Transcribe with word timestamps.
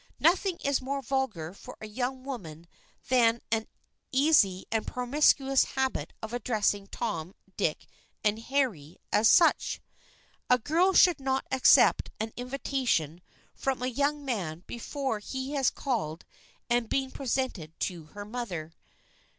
Nothing 0.19 0.57
is 0.65 0.81
more 0.81 1.03
vulgar 1.03 1.53
for 1.53 1.77
a 1.79 1.85
young 1.87 2.23
woman 2.23 2.65
than 3.09 3.39
an 3.51 3.67
easy 4.11 4.65
and 4.71 4.87
promiscuous 4.87 5.63
habit 5.75 6.11
of 6.23 6.33
addressing 6.33 6.87
Tom, 6.87 7.35
Dick 7.55 7.85
and 8.23 8.39
Harry 8.39 8.97
as 9.13 9.29
such. 9.29 9.79
A 10.49 10.57
girl 10.57 10.93
should 10.93 11.19
not 11.19 11.45
accept 11.51 12.09
an 12.19 12.33
invitation 12.35 13.21
from 13.53 13.83
a 13.83 13.87
young 13.87 14.25
man 14.25 14.63
before 14.65 15.19
he 15.19 15.51
has 15.53 15.69
called 15.69 16.25
and 16.67 16.85
has 16.85 16.89
been 16.89 17.11
presented 17.11 17.79
to 17.81 18.05
her 18.05 18.25
mother. 18.25 18.73